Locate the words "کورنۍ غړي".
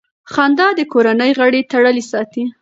0.93-1.61